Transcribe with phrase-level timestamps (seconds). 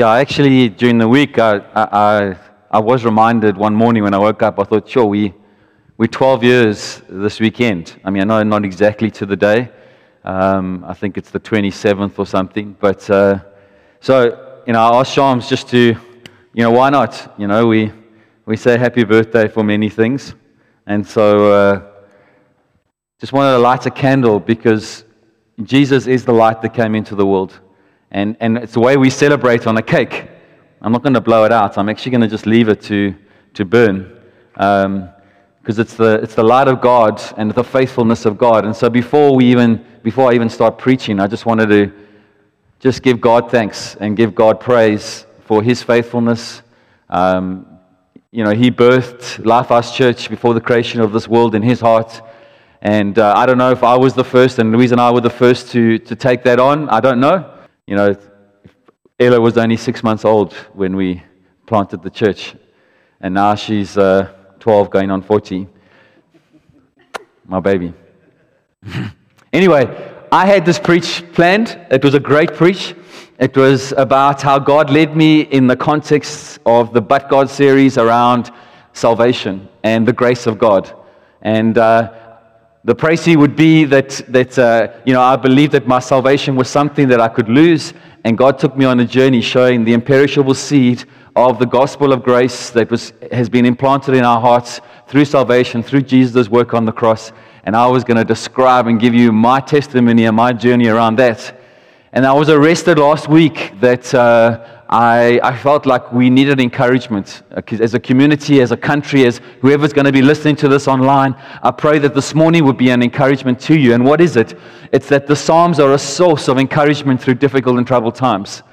[0.00, 2.34] Yeah, actually, during the week, I, I,
[2.70, 5.34] I was reminded one morning when I woke up, I thought, sure, we,
[5.98, 8.00] we're 12 years this weekend.
[8.02, 9.70] I mean, I know not exactly to the day.
[10.24, 12.74] Um, I think it's the 27th or something.
[12.80, 13.40] But uh,
[14.00, 17.34] so, you know, I asked Shams just to, you know, why not?
[17.36, 17.92] You know, we,
[18.46, 20.34] we say happy birthday for many things.
[20.86, 21.82] And so, uh,
[23.18, 25.04] just wanted to light a candle because
[25.62, 27.60] Jesus is the light that came into the world.
[28.10, 30.28] And, and it's the way we celebrate on a cake.
[30.82, 31.78] I'm not going to blow it out.
[31.78, 33.14] I'm actually going to just leave it to,
[33.54, 34.18] to burn.
[34.52, 35.10] Because um,
[35.64, 38.64] it's, the, it's the light of God and the faithfulness of God.
[38.64, 41.92] And so before, we even, before I even start preaching, I just wanted to
[42.80, 46.62] just give God thanks and give God praise for his faithfulness.
[47.10, 47.66] Um,
[48.32, 52.22] you know, he birthed Lifehouse Church before the creation of this world in his heart.
[52.80, 55.20] And uh, I don't know if I was the first and Louise and I were
[55.20, 56.88] the first to, to take that on.
[56.88, 57.59] I don't know.
[57.90, 58.16] You know,
[59.18, 61.24] Ella was only six months old when we
[61.66, 62.54] planted the church,
[63.20, 65.66] and now she's uh, 12 going on 40.
[67.46, 67.92] My baby.
[69.52, 71.80] anyway, I had this preach planned.
[71.90, 72.94] It was a great preach.
[73.40, 77.98] It was about how God led me in the context of the But God series
[77.98, 78.52] around
[78.92, 80.96] salvation and the grace of God.
[81.42, 82.29] And uh,
[82.82, 86.68] the précis would be that, that uh, you know, I believed that my salvation was
[86.68, 87.92] something that I could lose,
[88.24, 91.04] and God took me on a journey showing the imperishable seed
[91.36, 95.82] of the gospel of grace that was, has been implanted in our hearts through salvation,
[95.82, 97.32] through Jesus' work on the cross.
[97.64, 101.16] And I was going to describe and give you my testimony and my journey around
[101.16, 101.60] that.
[102.12, 107.42] And I was arrested last week that uh, I, I felt like we needed encouragement
[107.52, 110.88] uh, as a community, as a country, as whoever's going to be listening to this
[110.88, 111.36] online.
[111.62, 113.94] I pray that this morning would be an encouragement to you.
[113.94, 114.58] And what is it?
[114.90, 118.64] It's that the Psalms are a source of encouragement through difficult and troubled times.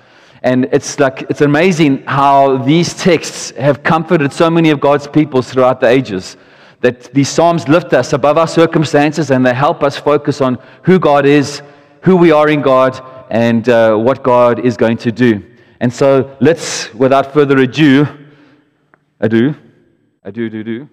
[0.42, 5.44] And it's like it's amazing how these texts have comforted so many of God's people
[5.44, 6.36] throughout the ages.
[6.82, 10.98] That these Psalms lift us above our circumstances and they help us focus on who
[10.98, 11.62] God is,
[12.02, 13.00] who we are in God,
[13.30, 15.44] and uh, what God is going to do.
[15.80, 18.08] And so let's, without further ado,
[19.20, 19.56] ado,
[20.24, 20.90] ado, do, do,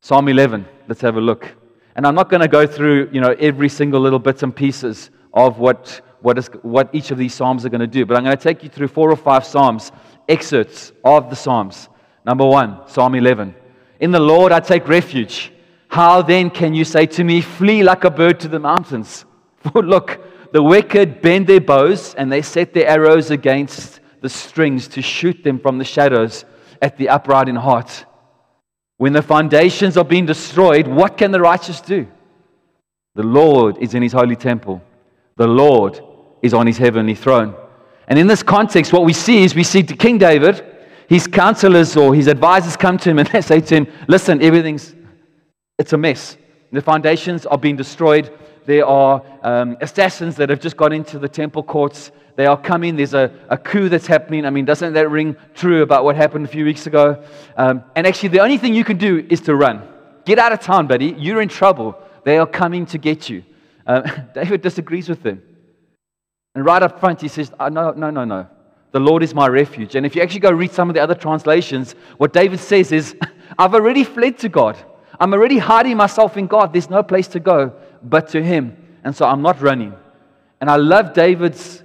[0.00, 1.54] Psalm 11, let's have a look.
[1.96, 5.10] And I'm not going to go through, you know, every single little bits and pieces
[5.34, 8.24] of what, what, is, what each of these Psalms are going to do, but I'm
[8.24, 9.92] going to take you through four or five Psalms,
[10.28, 11.88] excerpts of the Psalms.
[12.24, 13.54] Number one, Psalm 11.
[14.00, 15.52] In the Lord I take refuge.
[15.88, 19.24] How then can you say to me, Flee like a bird to the mountains?
[19.56, 20.20] For look,
[20.52, 25.42] the wicked bend their bows and they set their arrows against the strings to shoot
[25.44, 26.44] them from the shadows
[26.82, 28.04] at the upright in heart.
[28.96, 32.06] When the foundations are being destroyed, what can the righteous do?
[33.14, 34.82] The Lord is in his holy temple.
[35.36, 36.00] The Lord
[36.42, 37.54] is on his heavenly throne.
[38.08, 40.64] And in this context, what we see is we see King David,
[41.08, 44.94] his counselors or his advisors come to him and they say to him, Listen, everything's
[45.78, 46.36] it's a mess.
[46.72, 48.36] The foundations are being destroyed.
[48.66, 52.10] There are um, assassins that have just got into the temple courts.
[52.38, 52.94] They are coming.
[52.94, 54.46] There's a, a coup that's happening.
[54.46, 57.20] I mean, doesn't that ring true about what happened a few weeks ago?
[57.56, 59.82] Um, and actually, the only thing you can do is to run.
[60.24, 61.16] Get out of town, buddy.
[61.18, 62.00] You're in trouble.
[62.22, 63.42] They are coming to get you.
[63.84, 64.02] Uh,
[64.34, 65.42] David disagrees with them.
[66.54, 68.46] And right up front, he says, oh, No, no, no, no.
[68.92, 69.96] The Lord is my refuge.
[69.96, 73.16] And if you actually go read some of the other translations, what David says is,
[73.58, 74.76] I've already fled to God.
[75.18, 76.72] I'm already hiding myself in God.
[76.72, 78.76] There's no place to go but to Him.
[79.02, 79.92] And so I'm not running.
[80.60, 81.82] And I love David's,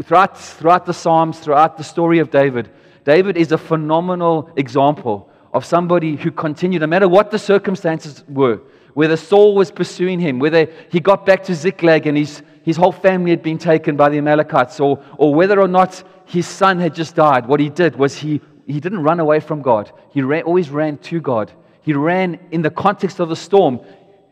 [0.00, 2.70] throughout, throughout the Psalms, throughout the story of David,
[3.04, 8.60] David is a phenomenal example of somebody who continued, no matter what the circumstances were,
[8.94, 12.92] whether Saul was pursuing him, whether he got back to Ziklag and his, his whole
[12.92, 16.94] family had been taken by the Amalekites, or, or whether or not his son had
[16.94, 19.90] just died, what he did was he, he didn't run away from God.
[20.10, 21.52] He ran, always ran to God.
[21.82, 23.80] He ran in the context of the storm.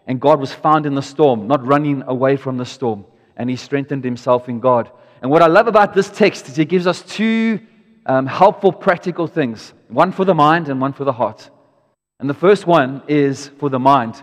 [0.07, 3.05] And God was found in the storm, not running away from the storm.
[3.37, 4.91] And he strengthened himself in God.
[5.21, 7.61] And what I love about this text is it gives us two
[8.07, 11.51] um, helpful, practical things one for the mind and one for the heart.
[12.19, 14.23] And the first one is for the mind.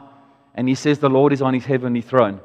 [0.55, 2.39] And he says the Lord is on his heavenly throne.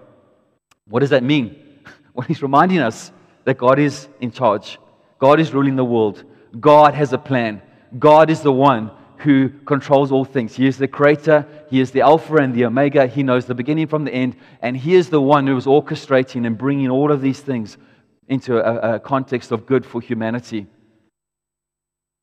[0.89, 1.59] What does that mean?
[2.15, 3.11] Well, he's reminding us
[3.45, 4.79] that God is in charge,
[5.19, 6.23] God is ruling the world,
[6.61, 7.63] God has a plan,
[7.99, 10.55] God is the one who controls all things.
[10.55, 13.07] He is the creator, He is the Alpha and the Omega.
[13.07, 16.47] He knows the beginning from the end, and He is the one who is orchestrating
[16.47, 17.79] and bringing all of these things
[18.29, 20.67] into a, a context of good for humanity.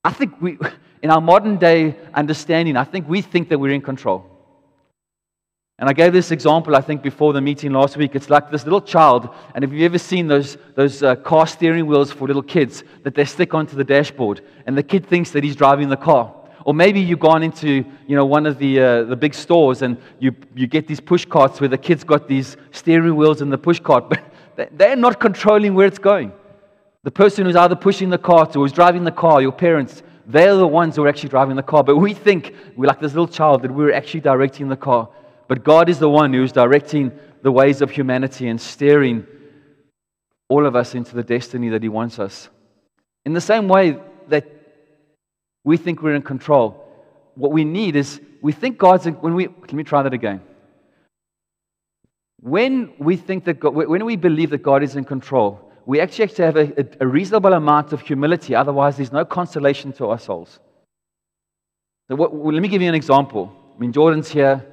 [0.03, 0.57] I think we,
[1.03, 4.25] in our modern day understanding, I think we think that we're in control.
[5.77, 8.13] And I gave this example, I think, before the meeting last week.
[8.13, 11.87] It's like this little child, and if you've ever seen those, those uh, car steering
[11.87, 15.43] wheels for little kids that they stick onto the dashboard, and the kid thinks that
[15.43, 16.35] he's driving the car.
[16.65, 19.97] Or maybe you've gone into you know, one of the, uh, the big stores and
[20.19, 23.57] you, you get these push carts where the kid's got these steering wheels in the
[23.57, 24.21] push cart, but
[24.71, 26.31] they're not controlling where it's going.
[27.03, 30.56] The person who's either pushing the cart or who's driving the car, your parents, they're
[30.56, 31.83] the ones who are actually driving the car.
[31.83, 35.09] But we think we're like this little child that we're actually directing the car.
[35.47, 37.11] But God is the one who's directing
[37.41, 39.25] the ways of humanity and steering
[40.50, 42.50] all of us into the destiny that He wants us.
[43.25, 43.97] In the same way
[44.27, 44.45] that
[45.63, 46.85] we think we're in control,
[47.35, 50.41] what we need is we think God's in, when we let me try that again.
[52.41, 56.27] When we think that God, when we believe that God is in control, we actually
[56.27, 58.56] have to have a, a, reasonable amount of humility.
[58.56, 60.59] Otherwise, there's no consolation to our souls.
[62.07, 63.51] So what, well, let me give you an example.
[63.75, 64.65] I mean, Jordan's here.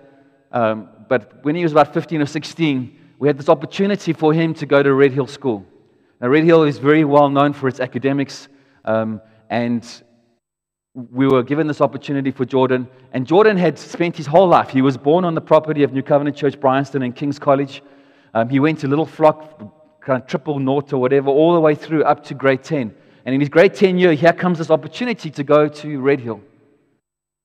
[0.53, 4.55] Um, but when he was about 15 or 16, we had this opportunity for him
[4.55, 5.65] to go to Red Hill School.
[6.21, 8.49] Now, Red Hill is very well known for its academics,
[8.85, 9.21] um,
[9.51, 9.85] and
[10.97, 12.89] we were given this opportunity for Jordan.
[13.13, 14.71] And Jordan had spent his whole life.
[14.71, 17.83] He was born on the property of New Covenant Church, Bryanston, and King's College.
[18.35, 21.75] Um, he went to Little Flock, kind of triple naught or whatever, all the way
[21.75, 22.95] through up to grade 10.
[23.25, 26.41] And in his grade 10 year, here comes this opportunity to go to Red Hill.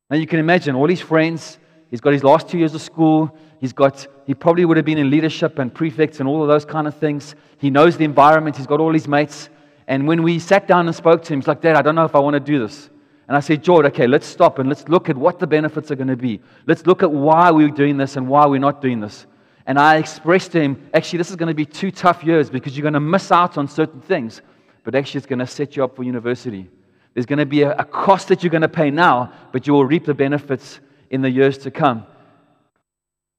[0.09, 1.59] Now you can imagine all his friends,
[1.91, 3.35] He's got his last two years of school.
[3.59, 6.63] He's got, he probably would have been in leadership and prefects and all of those
[6.63, 7.35] kind of things.
[7.57, 8.55] He knows the environment.
[8.55, 9.49] He's got all his mates.
[9.87, 12.05] And when we sat down and spoke to him, he's like, Dad, I don't know
[12.05, 12.89] if I want to do this.
[13.31, 15.95] And I said, George, okay, let's stop and let's look at what the benefits are
[15.95, 16.41] going to be.
[16.67, 19.25] Let's look at why we're doing this and why we're not doing this.
[19.65, 22.75] And I expressed to him, actually, this is going to be two tough years because
[22.75, 24.41] you're going to miss out on certain things,
[24.83, 26.69] but actually, it's going to set you up for university.
[27.13, 29.71] There's going to be a, a cost that you're going to pay now, but you
[29.71, 32.05] will reap the benefits in the years to come.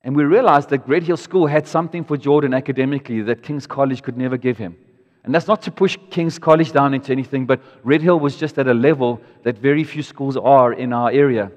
[0.02, 4.02] And we realized that Red Hill School had something for Jordan academically that King's College
[4.02, 4.74] could never give him.
[5.24, 8.58] And that's not to push King's College down into anything, but Red Hill was just
[8.58, 11.52] at a level that very few schools are in our area.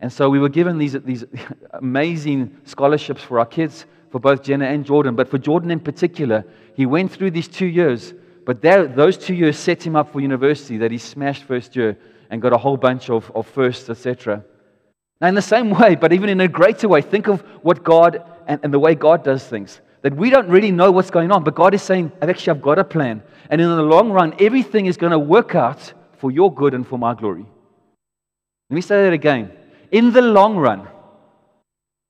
[0.00, 1.24] And so we were given these, these
[1.74, 5.14] amazing scholarships for our kids, for both Jenna and Jordan.
[5.14, 6.44] But for Jordan in particular,
[6.74, 8.14] he went through these two years,
[8.46, 11.98] but that, those two years set him up for university that he smashed first year
[12.30, 14.42] and got a whole bunch of, of firsts, etc.
[15.20, 18.24] Now, in the same way, but even in a greater way, think of what God
[18.46, 19.80] and, and, the way God does things.
[20.02, 22.78] That we don't really know what's going on, but God is saying, actually, I've got
[22.78, 23.22] a plan.
[23.50, 26.86] And in the long run, everything is going to work out for your good and
[26.86, 27.44] for my glory.
[28.70, 29.52] Let me say that again.
[29.90, 30.88] In the long run,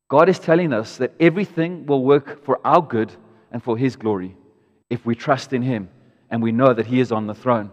[0.09, 3.13] God is telling us that everything will work for our good
[3.51, 4.37] and for His glory
[4.91, 5.89] if we trust in Him
[6.31, 7.71] and we know that He is on the throne.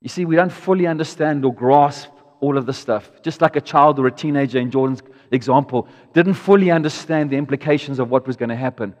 [0.00, 2.10] You see, we don't fully understand or grasp
[2.44, 3.10] all of this stuff.
[3.22, 7.98] Just like a child or a teenager in Jordan's example, didn't fully understand the implications
[7.98, 8.94] of what was going to happen.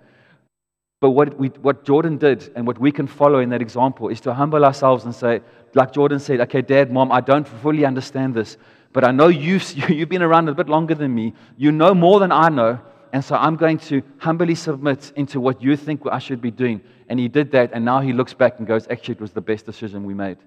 [1.00, 4.20] But what, we, what Jordan did and what we can follow in that example is
[4.22, 5.42] to humble ourselves and say,
[5.74, 8.56] like Jordan said, okay, dad, mom, I don't fully understand this,
[8.94, 11.34] but I know you've, you've been around a bit longer than me.
[11.58, 12.80] You know more than I know.
[13.12, 16.80] And so I'm going to humbly submit into what you think I should be doing.
[17.08, 19.40] And he did that, and now he looks back and goes, actually, it was the
[19.40, 20.38] best decision we made.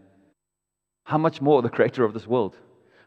[1.05, 2.57] How much more the creator of this world?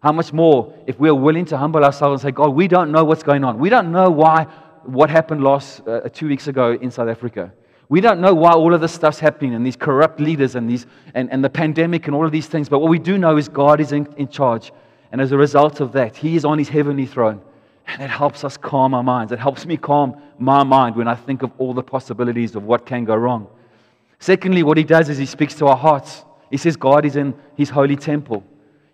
[0.02, 3.05] How much more if we're willing to humble ourselves and say, God, we don't know
[3.05, 3.58] what's going on.
[3.58, 4.47] We don't know why
[4.85, 7.52] what happened last uh, two weeks ago in South Africa.
[7.91, 10.87] We don't know why all of this stuff's happening and these corrupt leaders and, these,
[11.12, 12.69] and, and the pandemic and all of these things.
[12.69, 14.73] But what we do know is God is in, in charge.
[15.11, 17.40] And as a result of that, He is on His heavenly throne.
[17.88, 19.33] And it helps us calm our minds.
[19.33, 22.87] It helps me calm my mind when I think of all the possibilities of what
[22.87, 23.49] can go wrong.
[24.21, 26.25] Secondly, what He does is He speaks to our hearts.
[26.49, 28.45] He says God is in His holy temple.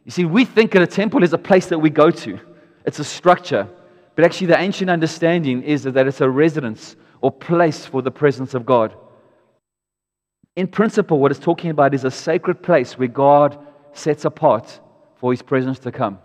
[0.06, 2.38] You see, we think that a temple is a place that we go to,
[2.86, 3.68] it's a structure.
[4.14, 8.54] But actually, the ancient understanding is that it's a residence or place for the presence
[8.54, 8.94] of God.
[10.54, 13.58] In principle, what it's talking about is a sacred place where God
[13.92, 14.80] sets apart
[15.16, 16.18] for his presence to come.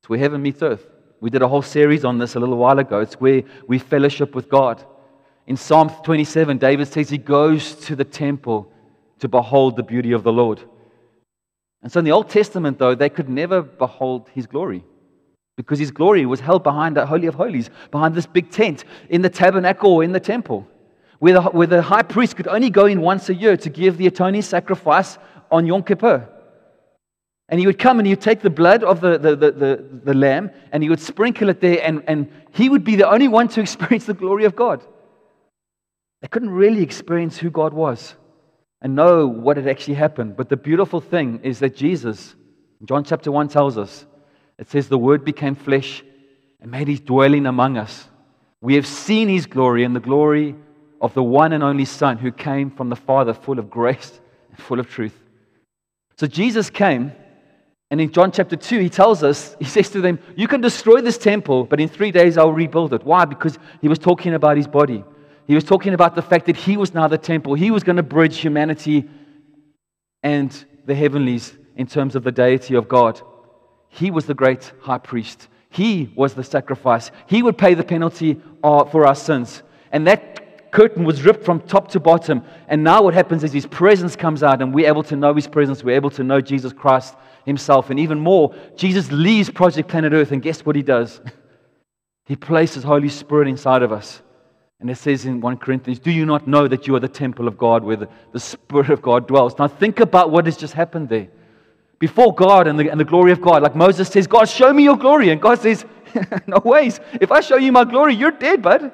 [0.00, 0.84] It's where heaven meets earth.
[1.20, 3.00] We did a whole series on this a little while ago.
[3.00, 4.84] It's where we fellowship with God.
[5.46, 8.72] In Psalm 27, David says he goes to the temple
[9.20, 10.62] to behold the beauty of the Lord.
[11.82, 14.84] And so in the Old Testament, though, they could never behold his glory
[15.56, 19.22] because his glory was held behind the Holy of Holies, behind this big tent in
[19.22, 20.66] the tabernacle or in the temple,
[21.18, 23.98] where the, where the high priest could only go in once a year to give
[23.98, 25.18] the atoning sacrifice
[25.50, 26.28] on Yom Kippur.
[27.48, 29.84] And he would come and he would take the blood of the, the, the, the,
[30.04, 33.28] the lamb and he would sprinkle it there, and, and he would be the only
[33.28, 34.82] one to experience the glory of God.
[36.22, 38.14] They couldn't really experience who God was
[38.82, 40.36] and know what had actually happened.
[40.36, 42.34] But the beautiful thing is that Jesus,
[42.84, 44.04] John chapter 1 tells us,
[44.58, 46.04] it says, the Word became flesh
[46.60, 48.08] and made his dwelling among us.
[48.60, 50.56] We have seen his glory and the glory
[51.00, 54.20] of the one and only Son who came from the Father, full of grace
[54.50, 55.18] and full of truth.
[56.16, 57.12] So Jesus came,
[57.90, 61.00] and in John chapter 2, he tells us, he says to them, You can destroy
[61.00, 63.04] this temple, but in three days I'll rebuild it.
[63.04, 63.24] Why?
[63.24, 65.04] Because he was talking about his body.
[65.46, 67.54] He was talking about the fact that he was now the temple.
[67.54, 69.08] He was going to bridge humanity
[70.22, 73.20] and the heavenlies in terms of the deity of God.
[73.88, 75.48] He was the great high priest.
[75.68, 77.10] He was the sacrifice.
[77.26, 79.62] He would pay the penalty uh, for our sins.
[79.90, 82.42] And that curtain was ripped from top to bottom.
[82.68, 85.46] And now what happens is His presence comes out, and we're able to know His
[85.46, 85.82] presence.
[85.82, 87.90] We're able to know Jesus Christ Himself.
[87.90, 91.20] And even more, Jesus leaves Project Planet Earth, and guess what He does?
[92.24, 94.22] He places Holy Spirit inside of us.
[94.82, 97.46] And it says in 1 Corinthians, Do you not know that you are the temple
[97.46, 99.56] of God where the, the Spirit of God dwells?
[99.56, 101.28] Now think about what has just happened there
[102.00, 103.62] before God and the, and the glory of God.
[103.62, 105.30] Like Moses says, God, show me your glory.
[105.30, 105.86] And God says,
[106.48, 106.98] No ways.
[107.20, 108.90] If I show you my glory, you're dead, bud.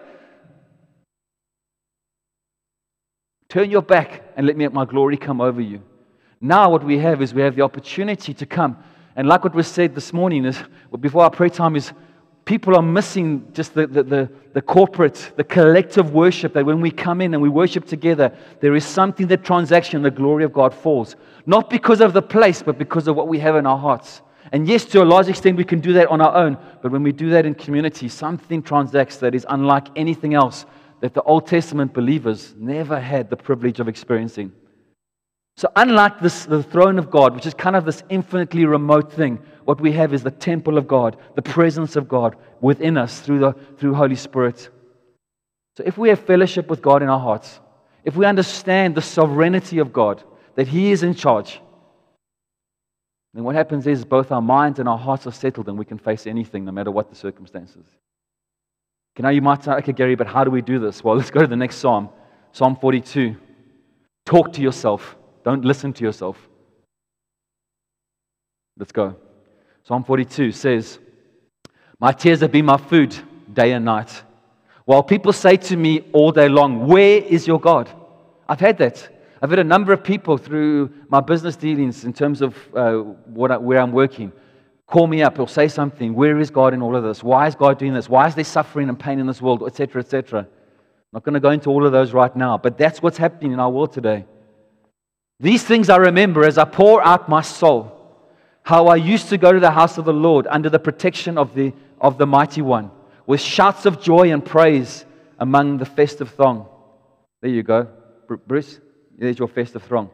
[3.48, 5.80] Turn your back and let me my glory come over you.
[6.38, 8.76] Now, what we have is we have the opportunity to come.
[9.16, 10.62] And like what was said this morning, is
[11.00, 11.94] before our prayer time, is
[12.48, 16.90] people are missing just the, the, the, the, corporate, the collective worship that when we
[16.90, 20.72] come in and we worship together, there is something that transaction, the glory of God
[20.74, 21.14] falls.
[21.44, 24.22] Not because of the place, but because of what we have in our hearts.
[24.50, 26.56] And yes, to a large extent, we can do that on our own.
[26.80, 30.64] But when we do that in community, something transacts that is unlike anything else
[31.00, 34.52] that the Old Testament believers never had the privilege of experiencing.
[35.58, 39.40] So, unlike this, the throne of God, which is kind of this infinitely remote thing,
[39.68, 43.40] what we have is the temple of God, the presence of God within us through
[43.40, 44.70] the through Holy Spirit.
[45.76, 47.60] So, if we have fellowship with God in our hearts,
[48.02, 50.22] if we understand the sovereignty of God,
[50.54, 51.60] that He is in charge,
[53.34, 55.98] then what happens is both our minds and our hearts are settled and we can
[55.98, 57.84] face anything no matter what the circumstances.
[59.14, 61.04] Okay, now you might say, okay, Gary, but how do we do this?
[61.04, 62.08] Well, let's go to the next Psalm,
[62.52, 63.36] Psalm 42.
[64.24, 65.14] Talk to yourself.
[65.44, 66.38] Don't listen to yourself.
[68.78, 69.14] Let's go.
[69.88, 70.98] Psalm 42 says,
[71.98, 73.16] My tears have been my food
[73.50, 74.22] day and night.
[74.84, 77.90] While people say to me all day long, Where is your God?
[78.46, 79.08] I've had that.
[79.40, 83.02] I've had a number of people through my business dealings in terms of uh,
[83.50, 84.32] I, where I'm working
[84.88, 86.14] call me up or say something.
[86.14, 87.22] Where is God in all of this?
[87.22, 88.08] Why is God doing this?
[88.08, 90.40] Why is there suffering and pain in this world, etc., etc.?
[90.40, 90.46] I'm
[91.12, 93.60] not going to go into all of those right now, but that's what's happening in
[93.60, 94.24] our world today.
[95.40, 97.97] These things I remember as I pour out my soul.
[98.68, 101.54] How I used to go to the house of the Lord under the protection of
[101.54, 101.72] the,
[102.02, 102.90] of the mighty one,
[103.26, 105.06] with shouts of joy and praise
[105.38, 106.68] among the festive throng.
[107.40, 107.88] There you go.
[108.46, 108.78] Bruce,
[109.16, 110.10] there's your festive throng.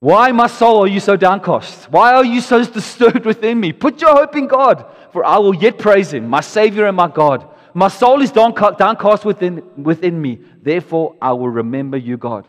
[0.00, 1.88] Why, my soul, are you so downcast?
[1.88, 3.72] Why are you so disturbed within me?
[3.72, 7.06] Put your hope in God, for I will yet praise him, my Savior and my
[7.06, 7.48] God.
[7.74, 10.40] My soul is downcast within, within me.
[10.60, 12.48] Therefore, I will remember you, God.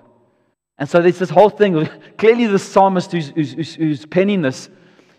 [0.77, 1.87] And so there's this whole thing.
[2.17, 4.69] Clearly, the psalmist who's, who's, who's penning this,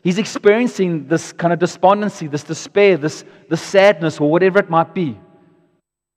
[0.02, 4.94] he's experiencing this kind of despondency, this despair, this, this sadness, or whatever it might
[4.94, 5.18] be.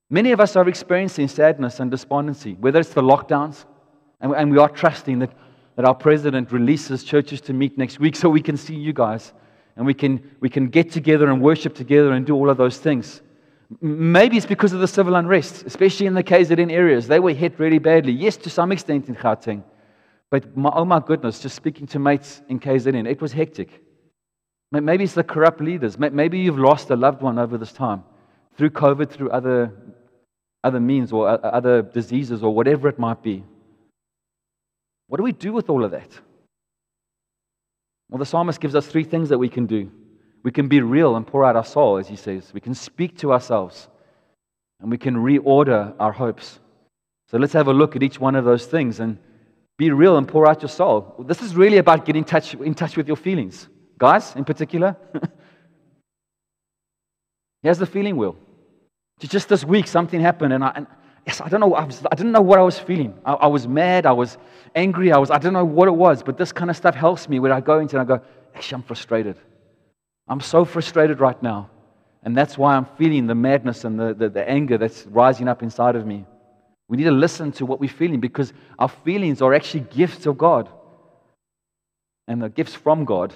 [0.10, 3.66] Many of us are experiencing sadness and despondency, whether it's the lockdowns,
[4.22, 5.32] and, and we are trusting that,
[5.76, 9.34] that our president releases churches to meet next week so we can see you guys
[9.76, 12.78] and we can, we can get together and worship together and do all of those
[12.80, 13.22] things.
[13.82, 17.08] Maybe it's because of the civil unrest, especially in the KZN areas.
[17.08, 18.14] They were hit really badly.
[18.14, 19.64] Yes, to some extent in Gauteng.
[20.30, 23.84] But my, oh my goodness, just speaking to mates in KZN, it was hectic.
[24.72, 25.98] Maybe it's the corrupt leaders.
[25.98, 28.04] Maybe you've lost a loved one over this time
[28.58, 29.72] through COVID, through other,
[30.64, 33.44] other means or uh, other diseases or whatever it might be.
[35.08, 36.10] What do we do with all of that?
[38.10, 39.92] Well, the psalmist gives us three things that we can do.
[40.44, 42.54] We can be real and pour out our soul, as he says.
[42.54, 43.90] We can speak to ourselves
[44.80, 46.60] and we can reorder our hopes.
[47.30, 49.18] So let's have a look at each one of those things and
[49.78, 51.16] be real and pour out your soul.
[51.20, 53.68] This is really about getting in touch, in touch with your feelings.
[53.98, 54.96] Guys, in particular,
[57.64, 58.36] here's the feeling wheel.
[59.20, 60.88] Just this week, something happened, and I, and
[61.26, 61.74] yes, I don't know.
[61.74, 63.18] I, was, I didn't know what I was feeling.
[63.26, 64.06] I, I, was mad.
[64.06, 64.38] I was
[64.76, 65.12] angry.
[65.12, 65.32] I was.
[65.32, 66.22] I don't know what it was.
[66.22, 68.76] But this kind of stuff helps me when I go into and I go, actually,
[68.76, 69.38] I'm frustrated.
[70.28, 71.70] I'm so frustrated right now.
[72.24, 75.64] And that's why I'm feeling the madness and the, the, the, anger that's rising up
[75.64, 76.26] inside of me.
[76.90, 80.38] We need to listen to what we're feeling because our feelings are actually gifts of
[80.38, 80.70] God.
[82.28, 83.34] And the gifts from God,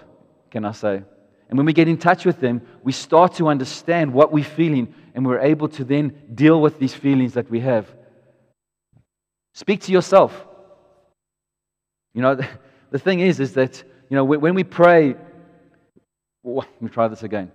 [0.50, 1.04] can I say.
[1.50, 4.94] And when we get in touch with them, we start to understand what we're feeling
[5.14, 7.88] and we're able to then deal with these feelings that we have.
[9.54, 10.48] Speak to yourself.
[12.14, 12.48] You know, the,
[12.92, 15.16] the thing is, is that, you know, when we pray,
[16.44, 17.52] let me try this again.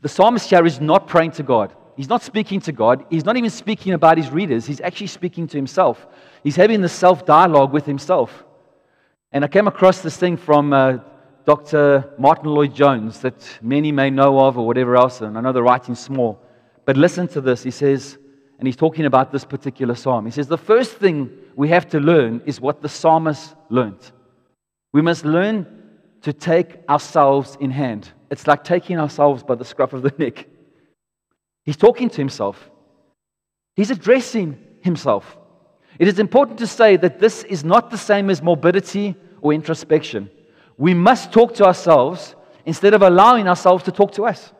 [0.00, 1.74] the psalmist here is not praying to God.
[1.96, 3.04] He's not speaking to God.
[3.08, 4.66] He's not even speaking about his readers.
[4.66, 6.06] He's actually speaking to himself.
[6.42, 8.44] He's having the self dialogue with himself.
[9.32, 10.98] And I came across this thing from uh,
[11.44, 12.12] Dr.
[12.18, 15.20] Martyn Lloyd-Jones that many may know of or whatever else.
[15.20, 16.40] And I know the writing's small.
[16.84, 17.62] But listen to this.
[17.62, 18.18] He says,
[18.58, 20.24] and he's talking about this particular psalm.
[20.24, 24.10] He says, The first thing we have to learn is what the psalmist learned.
[24.92, 25.83] We must learn
[26.24, 28.10] to take ourselves in hand.
[28.30, 30.46] It's like taking ourselves by the scruff of the neck.
[31.64, 32.70] He's talking to himself,
[33.76, 35.38] he's addressing himself.
[35.98, 40.28] It is important to say that this is not the same as morbidity or introspection.
[40.76, 42.34] We must talk to ourselves
[42.66, 44.52] instead of allowing ourselves to talk to us.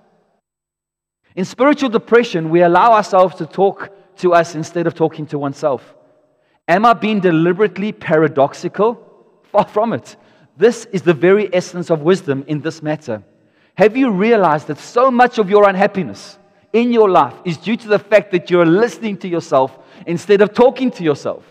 [1.35, 5.83] In spiritual depression, we allow ourselves to talk to us instead of talking to oneself.
[6.69, 9.01] Am I being deliberately paradoxical?
[9.51, 10.17] Far from it.
[10.57, 13.23] This is the very essence of wisdom in this matter.
[13.77, 16.39] Have you realized that so much of your unhappiness
[16.73, 20.55] in your life is due to the fact that you're listening to yourself instead of
[20.55, 21.45] talking to yourself?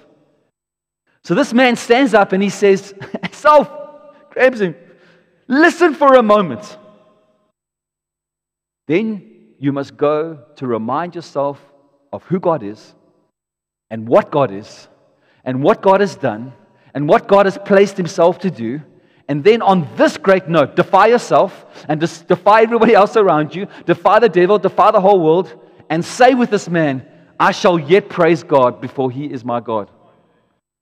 [1.24, 2.94] So this man stands up and he says,
[3.32, 3.70] Self,
[4.30, 4.76] grabs him,
[5.48, 6.78] listen for a moment.
[8.88, 11.60] Then you must go to remind yourself
[12.12, 12.94] of who God is
[13.90, 14.88] and what God is
[15.46, 16.54] and what God has done
[16.94, 18.82] and what God has placed Himself to do.
[19.28, 24.20] And then on this great note, defy yourself and defy everybody else around you, defy
[24.20, 25.54] the devil, defy the whole world,
[25.90, 27.06] and say with this man,
[27.40, 29.90] I shall yet praise God before He is my God.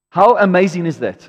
[0.10, 1.27] How amazing is that?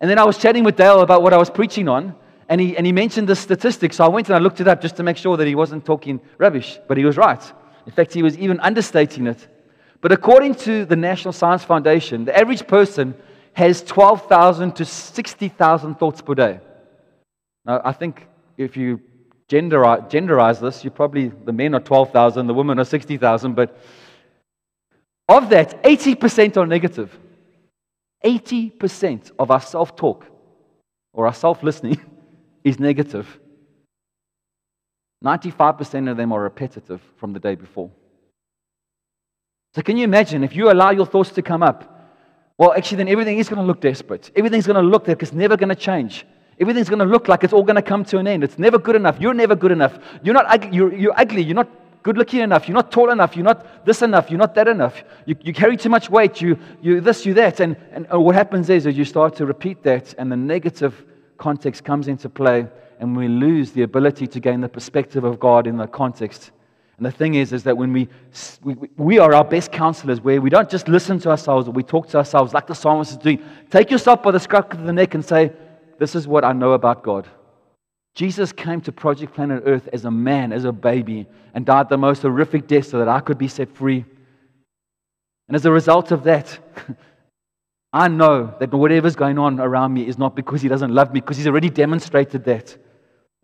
[0.00, 2.14] And then I was chatting with Dale about what I was preaching on,
[2.48, 3.96] and he, and he mentioned the statistics.
[3.96, 5.84] So I went and I looked it up just to make sure that he wasn't
[5.86, 7.42] talking rubbish, but he was right.
[7.86, 9.48] In fact, he was even understating it.
[10.00, 13.14] But according to the National Science Foundation, the average person
[13.54, 16.60] has 12,000 to 60,000 thoughts per day.
[17.64, 18.26] Now, I think
[18.58, 19.00] if you
[19.48, 23.78] genderize, genderize this, you probably, the men are 12,000, the women are 60,000, but
[25.28, 27.16] of that, 80% are negative.
[28.24, 30.26] 80% of our self talk
[31.12, 32.00] or our self listening
[32.64, 33.38] is negative.
[35.24, 37.90] 95% of them are repetitive from the day before.
[39.74, 41.93] So, can you imagine if you allow your thoughts to come up?
[42.56, 44.30] Well, actually, then everything is going to look desperate.
[44.36, 46.24] Everything's going to look like it's never going to change.
[46.60, 48.44] Everything's going to look like it's all going to come to an end.
[48.44, 49.20] It's never good enough.
[49.20, 49.98] You're never good enough.
[50.22, 50.70] You're not ugly.
[50.72, 51.42] You're, you're ugly.
[51.42, 51.68] You're not
[52.04, 52.68] good looking enough.
[52.68, 53.34] You're not tall enough.
[53.34, 54.30] You're not this enough.
[54.30, 55.02] You're not that enough.
[55.26, 56.40] You, you carry too much weight.
[56.40, 57.58] You, you this, you that.
[57.58, 61.04] And, and oh, what happens is, is you start to repeat that, and the negative
[61.38, 62.68] context comes into play,
[63.00, 66.52] and we lose the ability to gain the perspective of God in the context.
[66.96, 68.08] And the thing is, is that when we,
[68.62, 72.08] we, we are our best counselors, where we don't just listen to ourselves, we talk
[72.10, 73.42] to ourselves like the psalmist is doing.
[73.70, 75.52] Take yourself by the scruff of the neck and say,
[75.98, 77.28] This is what I know about God.
[78.14, 81.98] Jesus came to Project Planet Earth as a man, as a baby, and died the
[81.98, 84.04] most horrific death so that I could be set free.
[85.48, 86.58] And as a result of that,
[87.92, 91.20] I know that whatever's going on around me is not because he doesn't love me,
[91.20, 92.76] because he's already demonstrated that.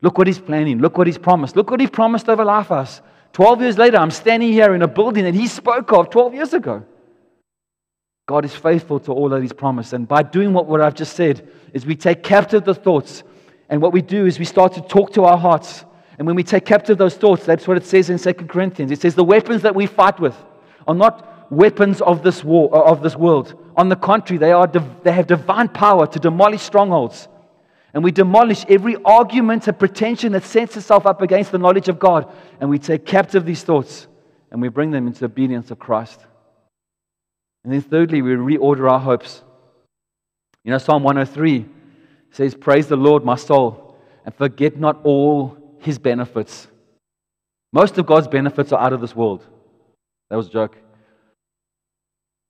[0.02, 0.78] Look what he's planning.
[0.78, 1.56] Look what he's promised.
[1.56, 3.00] Look what he promised over Lifehouse.
[3.32, 6.52] 12 years later, I'm standing here in a building that he spoke of 12 years
[6.52, 6.84] ago.
[8.26, 9.92] God is faithful to all that he's promised.
[9.92, 13.22] And by doing what, what I've just said, is we take captive the thoughts.
[13.68, 15.84] And what we do is we start to talk to our hearts.
[16.18, 18.92] And when we take captive those thoughts, that's what it says in 2 Corinthians.
[18.92, 20.36] It says the weapons that we fight with
[20.86, 23.54] are not weapons of this war uh, of this world.
[23.76, 27.28] On the contrary, they, are, they have divine power to demolish strongholds.
[27.92, 31.98] And we demolish every argument and pretension that sets itself up against the knowledge of
[31.98, 32.32] God.
[32.60, 34.06] And we take captive these thoughts
[34.50, 36.24] and we bring them into obedience of Christ.
[37.64, 39.42] And then, thirdly, we reorder our hopes.
[40.64, 41.66] You know, Psalm 103
[42.30, 46.68] says, Praise the Lord, my soul, and forget not all his benefits.
[47.72, 49.44] Most of God's benefits are out of this world.
[50.28, 50.76] That was a joke.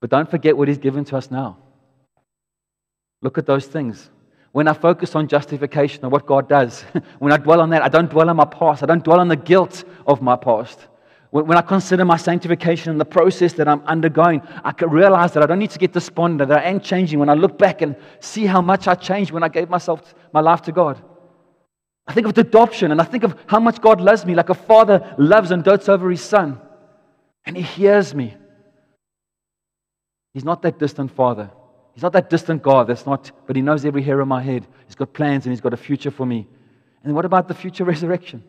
[0.01, 1.59] But don't forget what he's given to us now.
[3.23, 4.11] Look at those things.
[4.53, 6.83] When I focus on justification and what God does,
[7.19, 8.83] when I dwell on that, I don't dwell on my past.
[8.83, 10.89] I don't dwell on the guilt of my past.
[11.31, 15.45] When I consider my sanctification and the process that I'm undergoing, I can realize that
[15.45, 17.21] I don't need to get despondent, that I am changing.
[17.21, 20.41] When I look back and see how much I changed when I gave myself, my
[20.41, 21.01] life to God.
[22.09, 24.49] I think of the adoption and I think of how much God loves me, like
[24.49, 26.61] a father loves and dotes over his son.
[27.47, 28.37] And he hears me.
[30.35, 31.51] He's not that distant father.
[31.95, 32.87] He's not that distant God.
[32.87, 34.67] That's not, but He knows every hair on my head.
[34.87, 36.47] He's got plans and He's got a future for me.
[37.05, 38.43] And what about the future resurrection?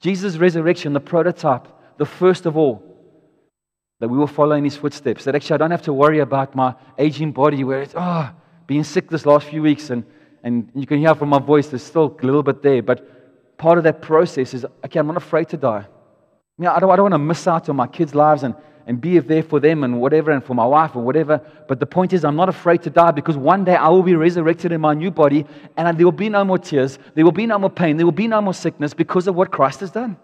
[0.00, 2.82] Jesus' resurrection, the prototype, the first of all,
[4.00, 5.24] that we will follow in His footsteps.
[5.24, 8.30] That actually I don't have to worry about my aging body where it's, oh,
[8.66, 9.90] being sick this last few weeks.
[9.90, 10.04] And,
[10.42, 12.82] and you can hear from my voice, there's still a little bit there.
[12.82, 15.86] But part of that process is, okay, I'm not afraid to die.
[15.86, 18.54] I mean, I don't, I don't want to miss out on my kids' lives and,
[18.86, 21.40] and be there for them and whatever, and for my wife or whatever.
[21.68, 24.14] But the point is, I'm not afraid to die because one day I will be
[24.14, 27.46] resurrected in my new body and there will be no more tears, there will be
[27.46, 30.16] no more pain, there will be no more sickness because of what Christ has done.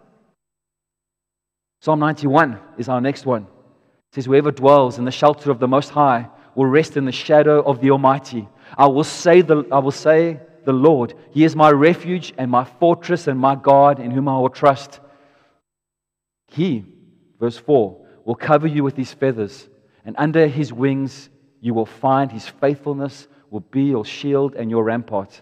[1.81, 3.43] Psalm 91 is our next one.
[3.43, 7.13] It says, Whoever dwells in the shelter of the Most High will rest in the
[7.13, 8.49] shadow of the Almighty.
[8.77, 12.65] I will say, the, I will say the Lord, He is my refuge and my
[12.65, 15.01] fortress and my God in whom I will trust.
[16.49, 16.85] He,
[17.39, 19.71] verse 4, will cover you with his feathers,
[20.05, 21.31] and under his wings
[21.63, 25.41] you will find his faithfulness will be your shield and your rampart.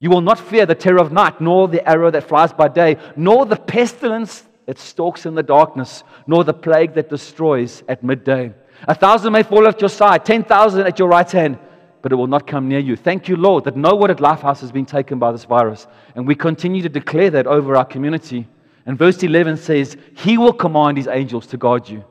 [0.00, 2.96] You will not fear the terror of night, nor the arrow that flies by day,
[3.14, 8.52] nor the pestilence that stalks in the darkness, nor the plague that destroys at midday.
[8.88, 11.60] A thousand may fall at your side, ten thousand at your right hand,
[12.02, 12.96] but it will not come near you.
[12.96, 15.86] Thank you, Lord, that no one at Lifehouse has been taken by this virus.
[16.16, 18.48] And we continue to declare that over our community.
[18.84, 22.04] And verse 11 says, He will command His angels to guard you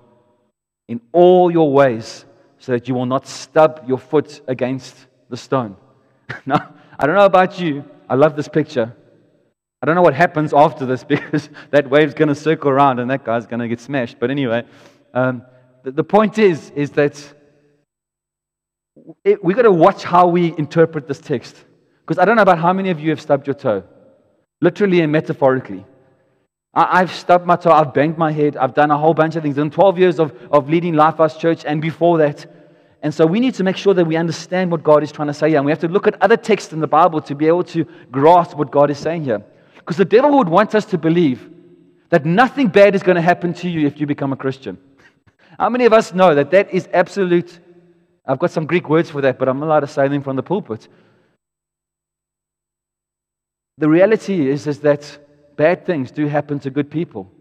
[0.88, 2.26] in all your ways
[2.60, 4.96] so that you will not stub your foot against
[5.30, 5.76] the stone.
[6.46, 7.84] now, I don't know about you.
[8.10, 8.96] I love this picture.
[9.82, 13.10] I don't know what happens after this because that wave's going to circle around and
[13.12, 14.20] that guy's going to get smashed.
[14.20, 14.64] But anyway,
[15.14, 15.44] um,
[15.84, 17.22] the, the, point is, is that
[19.24, 21.56] it, we've got to watch how we interpret this text.
[22.02, 23.84] Because I don't know about how many of you have stubbed your toe,
[24.62, 25.86] literally and metaphorically.
[26.76, 29.44] I, have stubbed my toe, I've banged my head, I've done a whole bunch of
[29.44, 29.58] things.
[29.58, 32.46] In 12 years of, of leading Lifehouse Church and before that.
[33.02, 35.34] And so we need to make sure that we understand what God is trying to
[35.34, 35.58] say here.
[35.58, 37.86] And we have to look at other texts in the Bible to be able to
[38.12, 39.42] grasp what God is saying here.
[39.76, 41.50] Because the devil would want us to believe
[42.10, 44.78] that nothing bad is going to happen to you if you become a Christian.
[45.60, 47.60] How many of us know that that is absolute?
[48.26, 50.36] I've got some Greek words for that, but I'm not allowed to say them from
[50.36, 50.88] the pulpit.
[53.78, 55.25] The reality is, is that
[55.56, 57.32] bad things do happen to good people.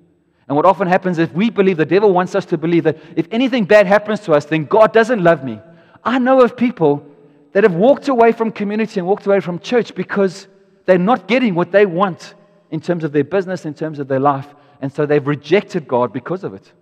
[0.46, 3.26] And what often happens is we believe the devil wants us to believe that if
[3.30, 5.60] anything bad happens to us, then God doesn't love me.
[6.04, 7.06] I know of people
[7.52, 10.48] that have walked away from community and walked away from church because
[10.84, 12.34] they're not getting what they want
[12.70, 14.46] in terms of their business, in terms of their life.
[14.80, 16.72] And so they've rejected God because of it.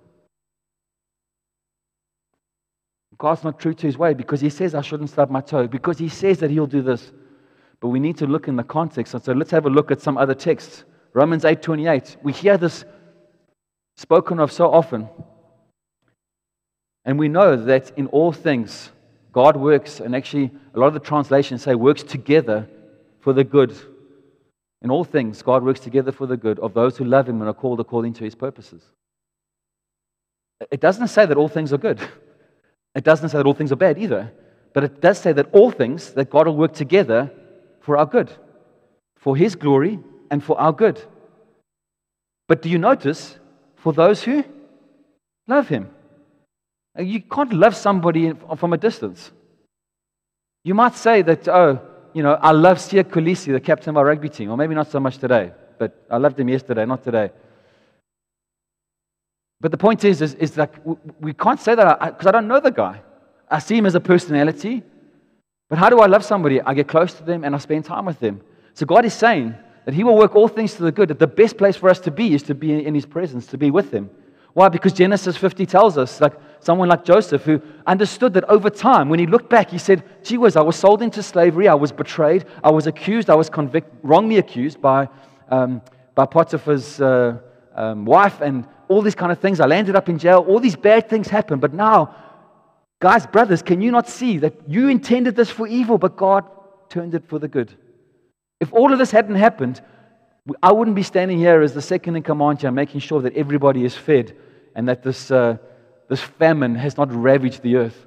[3.18, 5.98] God's not true to his way because he says I shouldn't stub my toe, because
[5.98, 7.12] he says that he'll do this.
[7.78, 9.14] But we need to look in the context.
[9.14, 10.84] And so let's have a look at some other texts.
[11.14, 12.16] Romans 8:28.
[12.22, 12.84] We hear this
[13.96, 15.08] spoken of so often.
[17.04, 18.90] And we know that in all things
[19.32, 22.68] God works, and actually a lot of the translations say works together
[23.20, 23.74] for the good.
[24.82, 27.48] In all things, God works together for the good of those who love Him and
[27.48, 28.82] are called according to His purposes.
[30.70, 32.00] It doesn't say that all things are good.
[32.94, 34.30] It doesn't say that all things are bad either.
[34.74, 37.30] But it does say that all things, that God will work together
[37.80, 38.30] for our good,
[39.16, 39.98] for His glory
[40.32, 41.00] and for our good.
[42.48, 43.38] But do you notice,
[43.76, 44.42] for those who
[45.46, 45.90] love Him?
[46.98, 49.30] Uh, you can't love somebody from a distance.
[50.64, 51.80] You might say that, oh,
[52.14, 54.90] you know, I love Siya Kolisi, the captain of our rugby team, or maybe not
[54.90, 57.30] so much today, but I loved him yesterday, not today.
[59.60, 60.74] But the point is, is, is like
[61.20, 63.00] we can't say that because I, I don't know the guy.
[63.50, 64.82] I see him as a personality,
[65.68, 66.60] but how do I love somebody?
[66.60, 68.40] I get close to them and I spend time with them.
[68.74, 71.26] So God is saying, that He will work all things to the good, that the
[71.26, 73.92] best place for us to be is to be in His presence, to be with
[73.92, 74.10] Him.
[74.54, 74.68] Why?
[74.68, 79.18] Because Genesis 50 tells us, like someone like Joseph, who understood that over time, when
[79.18, 82.44] he looked back, he said, Gee whiz, I was sold into slavery, I was betrayed,
[82.62, 85.08] I was accused, I was convicted, wrongly accused by,
[85.48, 85.80] um,
[86.14, 87.38] by Potiphar's uh,
[87.74, 89.58] um, wife, and all these kind of things.
[89.58, 91.62] I landed up in jail, all these bad things happened.
[91.62, 92.14] But now,
[93.00, 96.44] guys, brothers, can you not see that you intended this for evil, but God
[96.90, 97.74] turned it for the good?
[98.62, 99.80] If all of this hadn't happened,
[100.62, 103.84] I wouldn't be standing here as the second in command here, making sure that everybody
[103.84, 104.36] is fed
[104.76, 105.56] and that this, uh,
[106.08, 108.06] this famine has not ravaged the earth.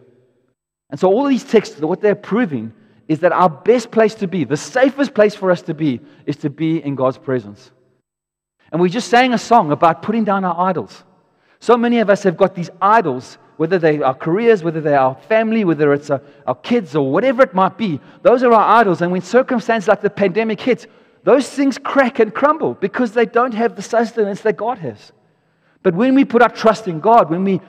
[0.90, 2.72] And so, all these texts, what they're proving
[3.10, 6.38] is that our best place to be, the safest place for us to be, is
[6.38, 7.72] to be in God's presence.
[8.72, 11.04] And we just sang a song about putting down our idols.
[11.60, 15.16] So many of us have got these idols whether they are careers, whether they are
[15.28, 18.00] family, whether it's uh, our kids or whatever it might be.
[18.22, 19.02] Those are our idols.
[19.02, 20.88] And when circumstances like the pandemic hits,
[21.24, 25.12] those things crack and crumble because they don't have the sustenance that God has.
[25.82, 27.62] But when we put our trust in God, when we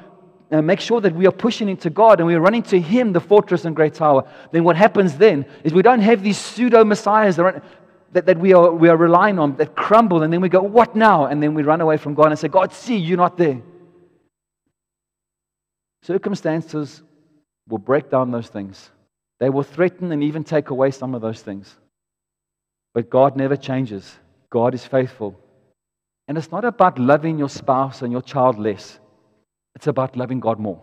[0.50, 3.20] uh, make sure that we are pushing into God and we're running to Him, the
[3.20, 7.36] fortress and great tower, then what happens then is we don't have these pseudo messiahs
[7.36, 7.64] that,
[8.12, 10.94] that, that we, are, we are relying on that crumble, and then we go, What
[10.94, 11.26] now?
[11.26, 13.60] And then we run away from God and say, God, see, you're not there.
[16.06, 17.02] Circumstances
[17.68, 18.90] will break down those things.
[19.40, 21.76] They will threaten and even take away some of those things.
[22.94, 24.16] But God never changes.
[24.48, 25.36] God is faithful.
[26.28, 29.00] And it's not about loving your spouse and your child less,
[29.74, 30.80] it's about loving God more.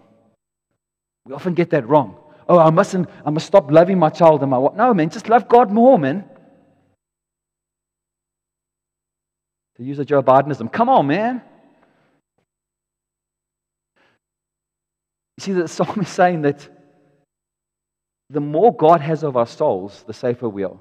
[1.25, 2.17] We often get that wrong.
[2.49, 4.75] Oh, I mustn't, I must stop loving my child and my wife.
[4.75, 6.25] No, man, just love God more, man.
[9.77, 10.69] To use a Joe Bidenism.
[10.69, 11.41] Come on, man.
[15.38, 16.67] You see, the psalm is saying that
[18.30, 20.80] the more God has of our souls, the safer we are.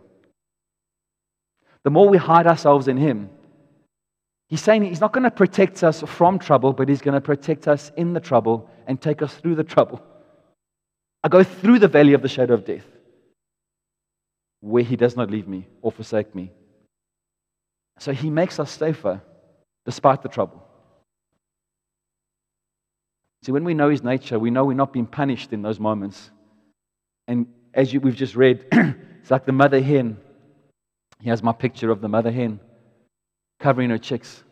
[1.85, 3.31] The more we hide ourselves in Him,
[4.49, 7.69] He's saying He's not going to protect us from trouble, but He's going to protect
[7.69, 10.03] us in the trouble and take us through the trouble.
[11.25, 12.87] I go through the valley of the shadow of death,
[14.61, 16.53] where He does not leave me or forsake me.
[17.99, 19.21] So He makes us safer
[19.85, 20.62] despite the trouble.
[23.45, 26.31] See, when we know His nature, we know we're not being punished in those moments.
[27.27, 30.17] And as you, we've just read, it's like the mother hen.
[31.21, 32.61] He has my picture of the mother hen
[33.61, 34.43] covering her chicks.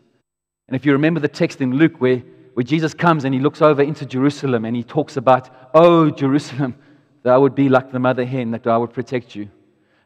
[0.67, 2.23] And if you remember the text in Luke where,
[2.53, 6.75] where Jesus comes and he looks over into Jerusalem and he talks about, Oh, Jerusalem,
[7.23, 9.49] that I would be like the mother hen, that I would protect you.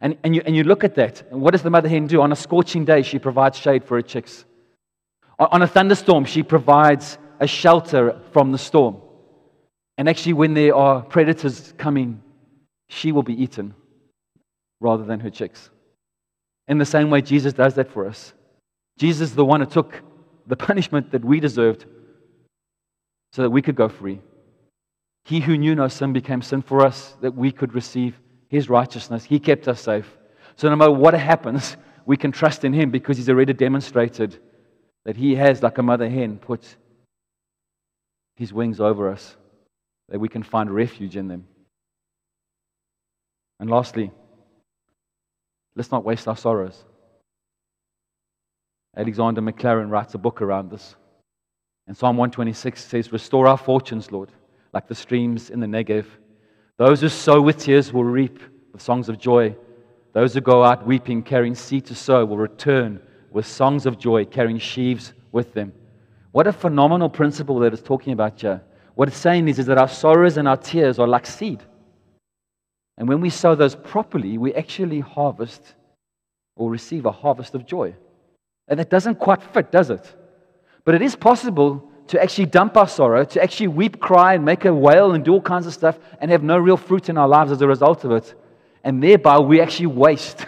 [0.02, 2.22] And, and, you, and you look at that, and what does the mother hen do?
[2.22, 4.46] On a scorching day, she provides shade for her chicks.
[5.40, 8.98] On, on a thunderstorm, she provides a shelter from the storm.
[9.98, 12.22] And actually, when there are predators coming,
[12.90, 13.74] she will be eaten
[14.82, 15.70] rather than her chicks.
[16.68, 18.34] In the same way, Jesus does that for us.
[18.98, 20.02] Jesus is the one who took
[20.48, 21.86] the punishment that we deserved
[23.34, 24.20] so that we could go free.
[25.26, 29.24] He who knew no sin became sin for us that we could receive his righteousness.
[29.24, 30.18] He kept us safe.
[30.56, 34.38] So no matter what happens, we can trust in him because he's already demonstrated
[35.04, 36.76] that he has, like a mother hen, put
[38.36, 39.36] his wings over us,
[40.10, 41.48] that we can find refuge in them.
[43.60, 44.12] And lastly,
[45.76, 46.84] let's not waste our sorrows.
[48.98, 50.96] Alexander Maclaren writes a book around this.
[51.88, 54.32] And Psalm 126 says, Restore our fortunes, Lord,
[54.74, 56.06] like the streams in the Negev.
[56.78, 58.40] Those who sow with tears will reap
[58.74, 59.56] with songs of joy.
[60.14, 64.26] Those who go out weeping, carrying seed to sow, will return with songs of joy,
[64.26, 65.74] carrying sheaves with them.
[66.36, 68.62] What a phenomenal principle that it's talking about here.
[68.96, 71.64] What it's saying is, is that our sorrows and our tears are like seed.
[72.98, 75.62] And when we sow those properly, we actually harvest
[76.58, 77.96] or receive a harvest of joy.
[78.68, 80.14] And that doesn't quite fit, does it?
[80.84, 84.66] But it is possible to actually dump our sorrow, to actually weep, cry, and make
[84.66, 87.30] a wail and do all kinds of stuff and have no real fruit in our
[87.30, 88.36] lives as a result of it.
[88.84, 90.46] And thereby we actually waste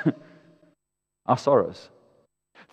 [1.25, 1.89] our sorrows.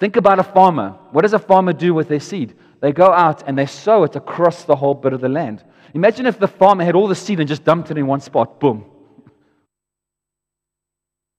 [0.01, 0.99] Think about a farmer.
[1.13, 2.57] What does a farmer do with their seed?
[2.85, 5.65] They go out and they sow it across the whole bit of the land.
[5.95, 8.61] Imagine if the farmer had all the seed and just dumped it in one spot.
[8.61, 8.85] Boom.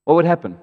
[0.06, 0.58] What would happen?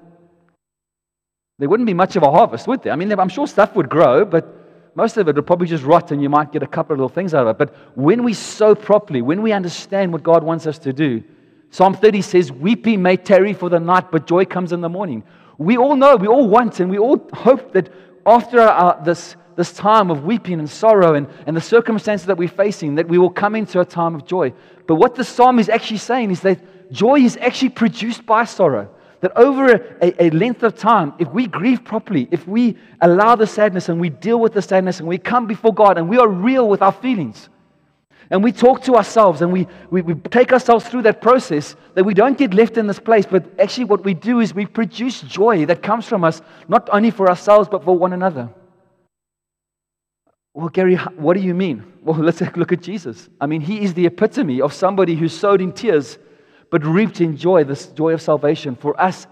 [1.57, 2.91] There wouldn't be much of a harvest, would there?
[2.91, 6.11] I mean, I'm sure stuff would grow, but most of it would probably just rot
[6.11, 7.57] and you might get a couple of little things out of it.
[7.57, 11.23] But when we sow properly, when we understand what God wants us to do,
[11.69, 15.23] Psalm 30 says, Weeping may tarry for the night, but joy comes in the morning.
[15.57, 17.89] We all know, we all want, and we all hope that
[18.25, 22.47] after our, this, this time of weeping and sorrow and, and the circumstances that we're
[22.47, 24.53] facing, that we will come into a time of joy.
[24.87, 28.89] But what the psalm is actually saying is that joy is actually produced by sorrow.
[29.21, 33.47] That over a, a, length of time, if we grieve properly, if we allow the
[33.47, 36.27] sadness and we deal with the sadness and we come before God and we are
[36.27, 37.47] real with our feelings,
[38.29, 42.03] and we talk to ourselves and we, we, we, take ourselves through that process, that
[42.03, 45.21] we don't get left in this place, but actually what we do is we produce
[45.21, 48.49] joy that comes from us, not only for ourselves, but for one another.
[50.53, 51.83] Well, Gary, what do you mean?
[52.01, 53.29] Well, let's look at Jesus.
[53.41, 56.17] I mean, he is the epitome of somebody who sowed in tears
[56.69, 59.27] but reaped in joy this joy of salvation for us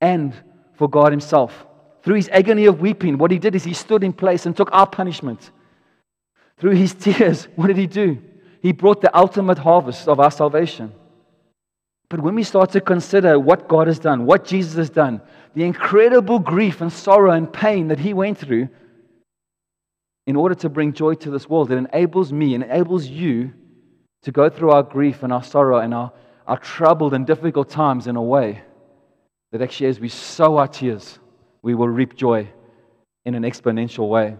[0.00, 0.32] and
[0.74, 1.66] for God Himself.
[2.04, 4.70] Through His agony of weeping, what He did is He stood in place and took
[4.72, 5.50] our punishment.
[6.56, 8.22] Through His tears, what did He do?
[8.62, 10.92] He brought the ultimate harvest of our salvation.
[12.08, 15.20] But when we start to consider what God has done, what Jesus has done,
[15.54, 18.68] the incredible grief and sorrow and pain that He went through
[20.28, 23.52] in order to bring joy to this world, it enables me, enables you
[24.22, 26.12] to go through our grief and our sorrow and our
[26.48, 28.62] our troubled and difficult times in a way
[29.52, 31.18] that actually, as we sow our tears,
[31.62, 32.48] we will reap joy
[33.24, 34.36] in an exponential way.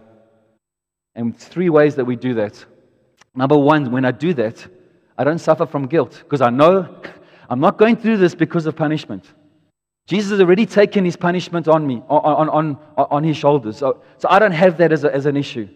[1.15, 2.65] And three ways that we do that.
[3.35, 4.67] Number one, when I do that,
[5.17, 7.01] I don't suffer from guilt because I know
[7.49, 9.25] I'm not going through this because of punishment.
[10.07, 13.77] Jesus has already taken his punishment on me, on, on, on, on his shoulders.
[13.77, 15.69] So, so I don't have that as, a, as an issue.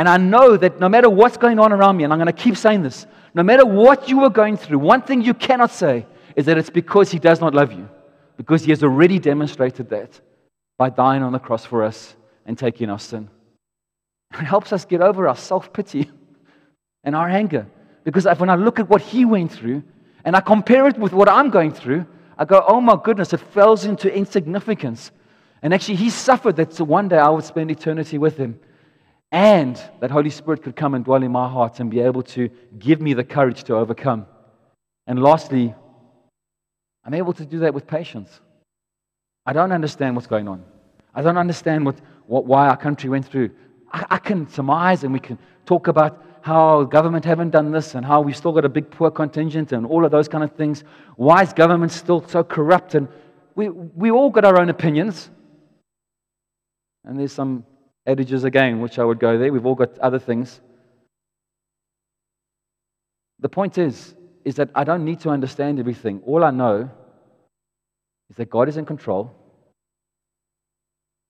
[0.00, 2.42] And I know that no matter what's going on around me, and I'm going to
[2.42, 6.06] keep saying this, no matter what you are going through, one thing you cannot say
[6.34, 7.86] is that it's because He does not love you,
[8.38, 10.18] because He has already demonstrated that
[10.78, 13.28] by dying on the cross for us and taking our sin.
[14.32, 16.10] It helps us get over our self pity
[17.04, 17.66] and our anger.
[18.02, 19.82] Because when I look at what he went through
[20.24, 22.06] and I compare it with what I'm going through,
[22.38, 25.10] I go, oh my goodness, it falls into insignificance.
[25.60, 28.58] And actually, he suffered that so one day I would spend eternity with him.
[29.32, 32.50] And that Holy Spirit could come and dwell in my heart and be able to
[32.78, 34.26] give me the courage to overcome.
[35.06, 35.74] And lastly,
[37.04, 38.40] I'm able to do that with patience.
[39.46, 40.64] I don't understand what's going on.
[41.14, 43.50] I don't understand what, what, why our country went through.
[43.92, 48.04] I, I can surmise and we can talk about how government haven't done this and
[48.04, 50.84] how we've still got a big poor contingent and all of those kind of things.
[51.16, 52.94] Why is government still so corrupt?
[52.94, 53.08] And
[53.54, 55.30] we, we all got our own opinions.
[57.04, 57.64] And there's some
[58.06, 59.52] adages again, which I would go there.
[59.52, 60.60] We've all got other things.
[63.38, 66.22] The point is, is that I don't need to understand everything.
[66.26, 66.90] All I know
[68.30, 69.34] is that God is in control.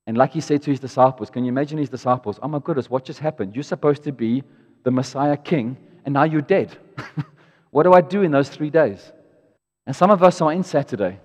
[0.07, 2.39] And like he said to his disciples, can you imagine his disciples?
[2.43, 3.55] Oh my goodness, what just happened?
[3.55, 4.43] You're supposed to be
[4.83, 6.77] the Messiah king, and now you're dead.
[7.71, 9.13] what do I do in those three days?
[9.87, 11.21] And some of us are in Saturday.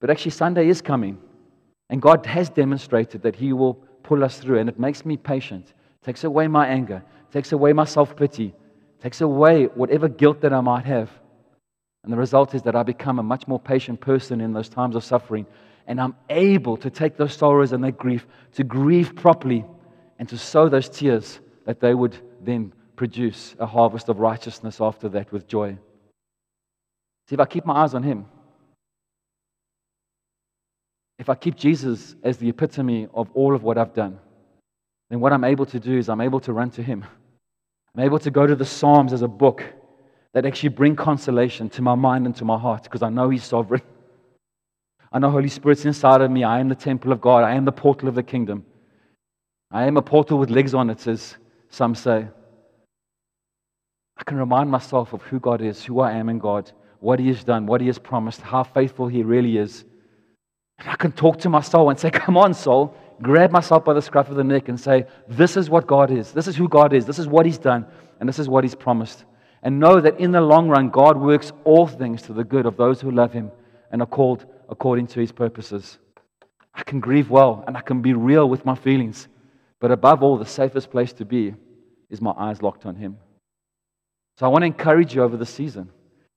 [0.00, 1.18] But actually, Sunday is coming.
[1.88, 4.58] And God has demonstrated that He will pull us through.
[4.58, 5.72] And it makes me patient,
[6.04, 8.54] takes away my anger, takes away my self pity,
[9.02, 11.10] takes away whatever guilt that I might have.
[12.04, 14.96] And the result is that I become a much more patient person in those times
[14.96, 15.46] of suffering.
[15.86, 19.64] And I'm able to take those sorrows and that grief, to grieve properly,
[20.18, 25.08] and to sow those tears that they would then produce a harvest of righteousness after
[25.10, 25.76] that with joy.
[27.28, 28.26] See, if I keep my eyes on Him,
[31.18, 34.18] if I keep Jesus as the epitome of all of what I've done,
[35.10, 37.04] then what I'm able to do is I'm able to run to Him.
[37.94, 39.62] I'm able to go to the Psalms as a book
[40.32, 43.44] that actually bring consolation to my mind and to my heart because I know He's
[43.44, 43.82] sovereign.
[45.12, 46.42] I know Holy Spirit's inside of me.
[46.42, 47.44] I am the temple of God.
[47.44, 48.64] I am the portal of the kingdom.
[49.70, 51.36] I am a portal with legs on it, as
[51.68, 52.26] some say.
[54.16, 57.28] I can remind myself of who God is, who I am in God, what He
[57.28, 59.84] has done, what He has promised, how faithful He really is.
[60.82, 62.96] And I can talk to my soul and say, Come on, soul.
[63.20, 66.32] Grab myself by the scruff of the neck and say, This is what God is.
[66.32, 67.06] This is who God is.
[67.06, 67.86] This is what He's done.
[68.20, 69.24] And this is what He's promised.
[69.62, 72.76] And know that in the long run, God works all things to the good of
[72.76, 73.52] those who love Him
[73.92, 75.98] and are called according to His purposes.
[76.74, 79.28] I can grieve well and I can be real with my feelings.
[79.78, 81.54] But above all, the safest place to be
[82.10, 83.18] is my eyes locked on Him.
[84.38, 85.90] So I want to encourage you over the season.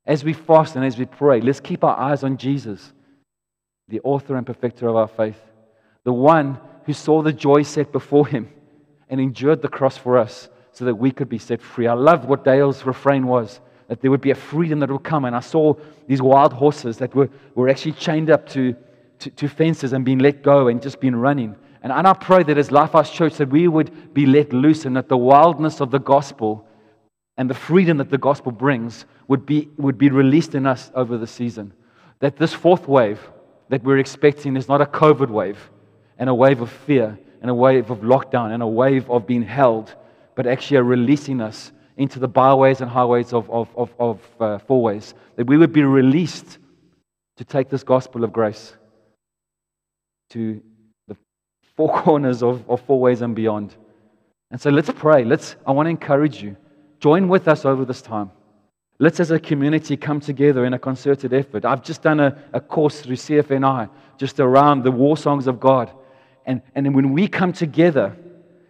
[0.05, 2.93] As we fast and as we pray, let's keep our eyes on Jesus
[3.87, 5.39] the author and perfecter of our faith,
[6.03, 8.49] the one who saw the joy set before him
[9.09, 11.87] and endured the cross for us so that we could be set free.
[11.87, 15.25] I loved what Dale's refrain was that there would be a freedom that would come.
[15.25, 15.73] And I saw
[16.07, 18.75] these wild horses that were, were actually chained up to,
[19.19, 21.55] to, to fences and being let go and just been running.
[21.81, 24.95] And, and I pray that as Lifehouse Church that we would be let loose and
[24.95, 26.67] that the wildness of the gospel
[27.37, 31.17] and the freedom that the gospel brings would be, would be released in us over
[31.17, 31.73] the season.
[32.19, 33.19] That this fourth wave
[33.69, 35.71] that we're expecting is not a COVID wave
[36.17, 39.43] and a wave of fear and a wave of lockdown and a wave of being
[39.43, 39.93] held,
[40.35, 44.57] but actually a releasing us into the byways and highways of, of, of, of uh,
[44.67, 45.13] fourways.
[45.35, 46.57] That we would be released
[47.37, 48.73] to take this gospel of grace
[50.31, 50.61] to
[51.07, 51.15] the
[51.75, 53.75] four corners of, of fourways and beyond.
[54.51, 55.23] And so let's pray.
[55.23, 56.55] Let's, I want to encourage you.
[56.99, 58.31] Join with us over this time.
[58.97, 61.65] Let's, as a community, come together in a concerted effort.
[61.65, 65.91] I've just done a, a course through CFNI just around the war songs of God.
[66.45, 68.15] And, and when we come together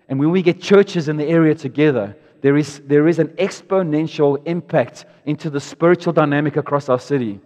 [0.07, 4.41] and when we get churches in the area together, there is, there is an exponential
[4.45, 7.39] impact into the spiritual dynamic across our city.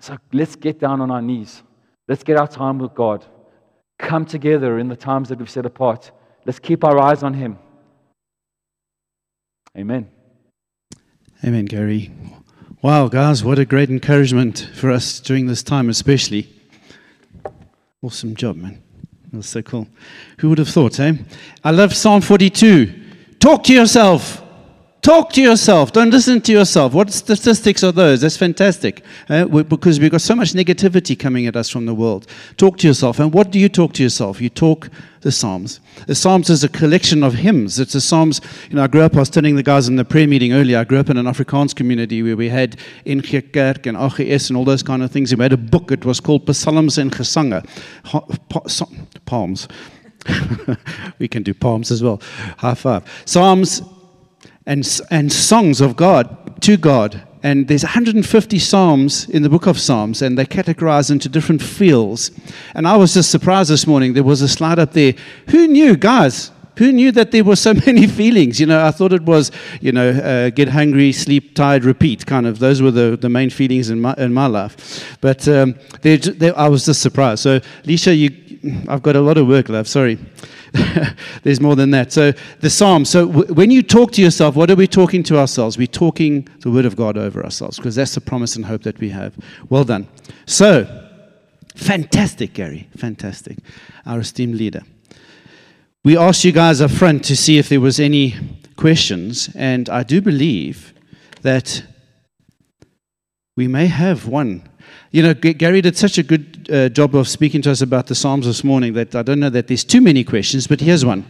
[0.00, 1.62] So let's get down on our knees.
[2.06, 3.26] Let's get our time with God.
[3.98, 6.12] Come together in the times that we've set apart.
[6.46, 7.58] Let's keep our eyes on Him.
[9.76, 10.08] Amen.
[11.44, 12.10] Amen, Gary.
[12.82, 16.48] Wow, guys, what a great encouragement for us during this time, especially.
[18.02, 18.82] Awesome job, man.
[19.30, 19.86] That was so cool.
[20.40, 21.12] Who would have thought, eh?
[21.62, 22.92] I love Psalm 42.
[23.38, 24.42] Talk to yourself.
[25.00, 25.92] Talk to yourself.
[25.92, 26.92] Don't listen to yourself.
[26.92, 28.20] What statistics are those?
[28.20, 29.04] That's fantastic.
[29.28, 32.26] Uh, because we've got so much negativity coming at us from the world.
[32.56, 33.20] Talk to yourself.
[33.20, 34.40] And what do you talk to yourself?
[34.40, 35.80] You talk the Psalms.
[36.06, 37.78] The Psalms is a collection of hymns.
[37.78, 38.40] It's the Psalms.
[38.68, 40.78] You know, I grew up, I was telling the guys in the prayer meeting earlier,
[40.78, 44.56] I grew up in an Afrikaans community where we had NG Kerk and AGS and
[44.56, 45.30] all those kind of things.
[45.30, 47.64] And we had a book, it was called Psalms and Gesange.
[49.26, 49.68] Palms.
[51.18, 52.20] we can do palms as well.
[52.58, 53.22] High five.
[53.24, 53.80] Psalms
[54.68, 57.22] and, and songs of God to God.
[57.42, 62.30] And there's 150 psalms in the book of Psalms, and they categorize into different fields.
[62.74, 64.12] And I was just surprised this morning.
[64.12, 65.14] There was a slide up there.
[65.50, 66.50] Who knew, guys?
[66.76, 68.60] Who knew that there were so many feelings?
[68.60, 69.50] You know, I thought it was,
[69.80, 72.58] you know, uh, get hungry, sleep, tired, repeat, kind of.
[72.58, 75.16] Those were the, the main feelings in my, in my life.
[75.20, 77.42] But um, they're, they're, I was just surprised.
[77.42, 78.30] So, Lisha, you,
[78.62, 79.86] Mm, I've got a lot of work, love.
[79.86, 80.18] Sorry.
[81.42, 82.12] There's more than that.
[82.12, 83.04] So, the Psalm.
[83.04, 85.78] So, w- when you talk to yourself, what are we talking to ourselves?
[85.78, 88.98] We're talking the Word of God over ourselves because that's the promise and hope that
[88.98, 89.36] we have.
[89.68, 90.08] Well done.
[90.46, 90.86] So,
[91.76, 92.88] fantastic, Gary.
[92.96, 93.58] Fantastic.
[94.04, 94.82] Our esteemed leader.
[96.04, 98.34] We asked you guys up front to see if there was any
[98.76, 100.94] questions, and I do believe
[101.42, 101.84] that
[103.56, 104.68] we may have one.
[105.10, 108.14] You know, Gary did such a good uh, job of speaking to us about the
[108.14, 111.24] Psalms this morning that I don't know that there's too many questions, but here's one.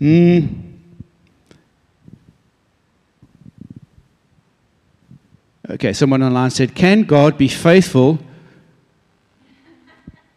[0.00, 0.70] Mm.
[5.70, 8.18] Okay, someone online said, Can God be faithful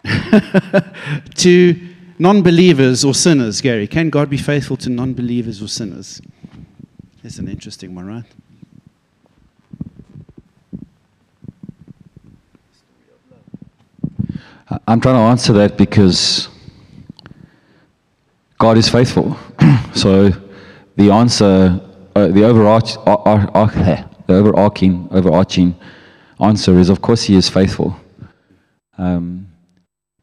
[1.35, 3.87] to non believers or sinners, Gary?
[3.87, 6.21] Can God be faithful to non believers or sinners?
[7.23, 8.25] That's an interesting one, right?
[14.87, 16.49] I'm trying to answer that because
[18.57, 19.37] God is faithful.
[19.93, 20.29] so
[20.95, 21.79] the answer,
[22.15, 25.75] uh, the, overarch, the overarching, overarching
[26.39, 27.95] answer is, of course, He is faithful.
[28.97, 29.47] Um,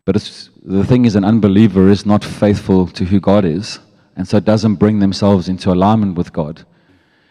[0.05, 0.17] but
[0.65, 3.79] the thing is, an unbeliever is not faithful to who God is,
[4.17, 6.65] and so it doesn't bring themselves into alignment with God.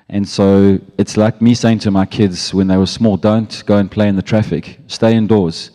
[0.09, 3.77] And so it's like me saying to my kids when they were small, don't go
[3.77, 5.71] and play in the traffic, stay indoors.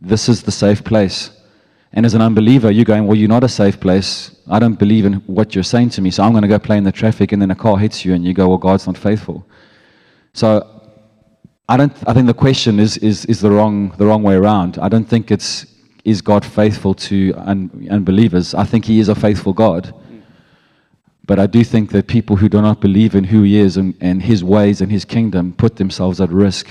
[0.00, 1.30] This is the safe place.
[1.92, 4.36] And as an unbeliever, you're going, Well, you're not a safe place.
[4.50, 6.76] I don't believe in what you're saying to me, so I'm going to go play
[6.76, 8.98] in the traffic, and then a car hits you, and you go, Well, God's not
[8.98, 9.46] faithful.
[10.34, 10.78] So
[11.68, 14.78] I, don't, I think the question is, is, is the, wrong, the wrong way around.
[14.78, 15.66] I don't think it's
[16.04, 18.54] is God faithful to un- unbelievers?
[18.54, 19.94] I think He is a faithful God.
[21.26, 23.94] But I do think that people who do not believe in who He is and,
[24.00, 26.66] and His ways and His kingdom put themselves at risk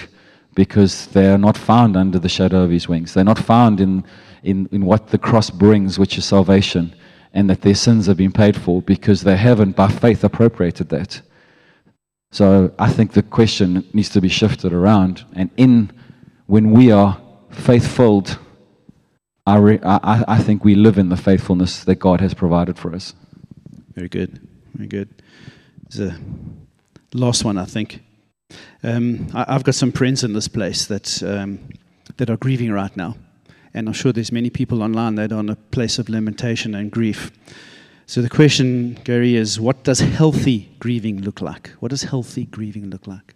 [0.58, 3.14] because they are not found under the shadow of His wings.
[3.14, 4.04] They're not found in,
[4.42, 6.96] in, in what the cross brings, which is salvation,
[7.32, 11.22] and that their sins have been paid for because they haven't, by faith, appropriated that.
[12.32, 15.24] So I think the question needs to be shifted around.
[15.34, 15.92] And in
[16.48, 18.40] when we are faith filled,
[19.46, 22.96] I, re, I, I think we live in the faithfulness that God has provided for
[22.96, 23.14] us.
[23.94, 24.42] Very good.
[24.74, 25.10] Very good.
[25.88, 26.20] There's a
[27.14, 28.02] last one, I think.
[28.84, 31.60] Um, I, have got some friends in this place that, um,
[32.18, 33.16] that are grieving right now.
[33.74, 36.90] And I'm sure there's many people online that are in a place of lamentation and
[36.90, 37.32] grief.
[38.06, 41.70] So the question, Gary, is what does healthy grieving look like?
[41.80, 43.34] What does healthy grieving look like?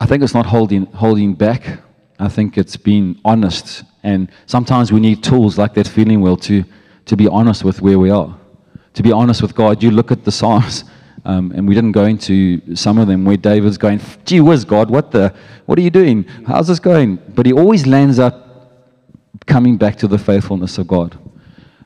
[0.00, 1.80] I think it's not holding, holding back.
[2.18, 3.84] I think it's being honest.
[4.02, 6.64] And sometimes we need tools like that feeling well to,
[7.06, 8.36] to be honest with where we are.
[8.94, 9.82] To be honest with God.
[9.82, 10.84] You look at the Psalms,
[11.24, 14.90] um, and we didn't go into some of them where David's going, gee whiz, God,
[14.90, 15.34] what, the,
[15.66, 16.24] what are you doing?
[16.46, 17.16] How's this going?
[17.34, 18.48] But he always lands up
[19.46, 21.18] coming back to the faithfulness of God.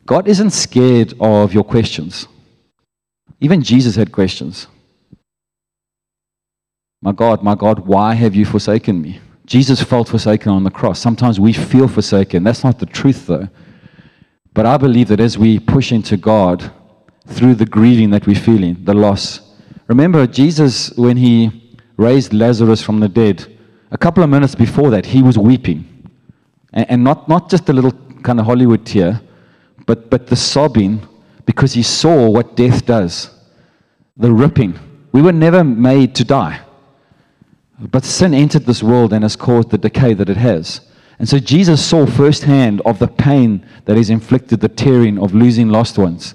[0.07, 2.26] God isn't scared of your questions.
[3.41, 4.66] Even Jesus had questions.
[7.01, 9.20] My God, my God, why have you forsaken me?
[9.47, 11.01] Jesus felt forsaken on the cross.
[11.01, 12.45] Sometimes we feel forsaken.
[12.45, 13.49] That's not the truth, though.
[14.55, 16.70] But I believe that as we push into God
[17.27, 19.41] through the grieving that we're feeling, the loss.
[19.87, 23.47] Remember, Jesus, when he raised Lazarus from the dead,
[23.91, 26.09] a couple of minutes before that, he was weeping.
[26.73, 27.93] And, and not, not just a little
[28.23, 29.20] kind of Hollywood tear,
[29.87, 31.07] but, but the sobbing
[31.45, 33.31] because he saw what death does
[34.16, 34.79] the ripping.
[35.11, 36.61] We were never made to die.
[37.79, 40.83] But sin entered this world and has caused the decay that it has.
[41.18, 45.70] And so Jesus saw firsthand of the pain that is inflicted, the tearing of losing
[45.70, 46.35] lost ones.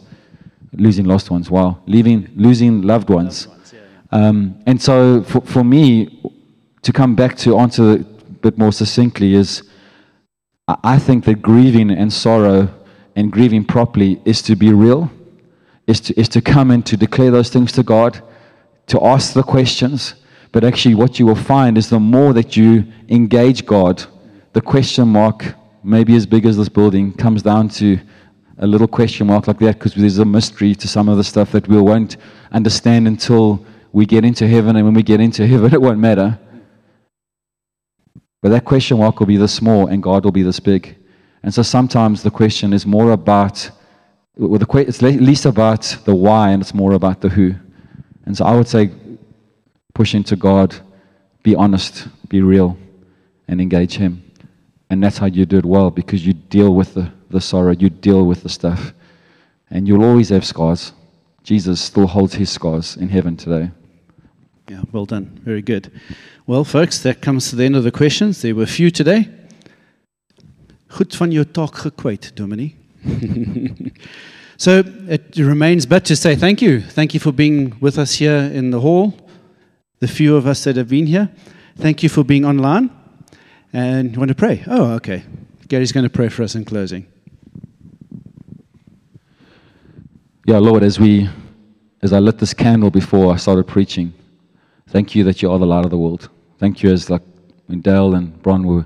[0.78, 1.80] Losing lost ones, wow.
[1.86, 3.48] Leaving, losing loved ones.
[4.12, 6.24] Um, and so for, for me,
[6.84, 9.64] to come back to answer a bit more succinctly, is
[10.68, 12.70] I think that grieving and sorrow
[13.16, 15.12] and grieving properly is to be real,
[15.88, 18.22] is to, is to come and to declare those things to God,
[18.88, 20.16] to ask the questions
[20.52, 24.04] but actually, what you will find is the more that you engage God,
[24.54, 25.54] the question mark,
[25.84, 28.00] maybe as big as this building, comes down to
[28.60, 31.52] a little question mark like that because there's a mystery to some of the stuff
[31.52, 32.18] that we won't
[32.52, 34.76] understand until we get into heaven.
[34.76, 36.40] And when we get into heaven, it won't matter.
[38.42, 40.96] But that question mark will be this small and God will be this big.
[41.44, 43.70] And so sometimes the question is more about,
[44.38, 47.54] well, the, it's least about the why and it's more about the who.
[48.26, 48.92] And so I would say
[49.94, 50.76] push into God,
[51.44, 52.78] be honest, be real,
[53.48, 54.24] and engage Him.
[54.90, 57.90] And that's how you do it well because you deal with the, the sorrow, you
[57.90, 58.94] deal with the stuff.
[59.70, 60.94] And you'll always have scars.
[61.44, 63.72] Jesus still holds his scars in heaven today.
[64.70, 65.40] Yeah, well done.
[65.44, 65.92] Very good.
[66.46, 68.42] Well, folks, that comes to the end of the questions.
[68.42, 69.30] There were few today.
[70.90, 72.76] Goed van jou taak gekwyt, Dominee.
[74.58, 76.82] so it remains but to say thank you.
[76.82, 79.14] Thank you for being with us here in the hall,
[80.00, 81.30] the few of us that have been here.
[81.78, 82.90] Thank you for being online.
[83.72, 84.64] And you want to pray?
[84.68, 85.24] Oh, okay.
[85.68, 87.06] Gary's going to pray for us in closing.
[90.48, 91.30] Yeah, Lord, as we
[92.02, 94.14] as I lit this candle before I started preaching,
[94.88, 96.30] thank you that you are the light of the world.
[96.58, 97.22] Thank you as like
[97.66, 98.86] when Dale and Bron were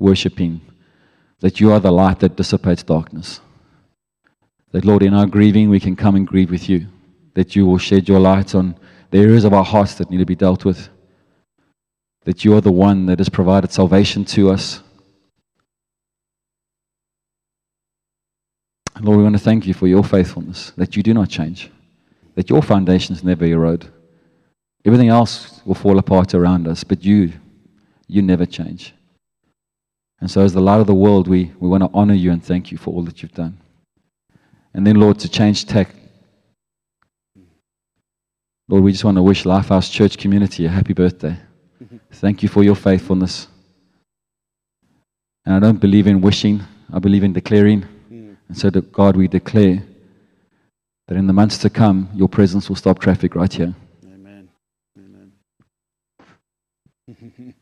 [0.00, 0.60] worshiping,
[1.38, 3.40] that you are the light that dissipates darkness.
[4.72, 6.88] That Lord, in our grieving we can come and grieve with you.
[7.34, 8.74] That you will shed your light on
[9.12, 10.88] the areas of our hearts that need to be dealt with.
[12.24, 14.82] That you are the one that has provided salvation to us.
[19.00, 21.70] Lord, we want to thank you for your faithfulness, that you do not change,
[22.34, 23.90] that your foundations never erode.
[24.84, 27.32] Everything else will fall apart around us, but you,
[28.06, 28.94] you never change.
[30.20, 32.42] And so, as the light of the world, we, we want to honor you and
[32.42, 33.58] thank you for all that you've done.
[34.72, 35.94] And then, Lord, to change tech,
[38.68, 41.38] Lord, we just want to wish Lifehouse Church community a happy birthday.
[41.82, 41.96] Mm-hmm.
[42.12, 43.46] Thank you for your faithfulness.
[45.44, 47.86] And I don't believe in wishing, I believe in declaring.
[48.48, 49.82] And so, God, we declare
[51.08, 53.74] that in the months to come, your presence will stop traffic right here.
[54.04, 54.48] Amen.
[54.98, 55.32] Amen.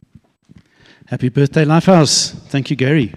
[1.06, 2.32] Happy birthday, Lifehouse.
[2.48, 3.14] Thank you, Gary.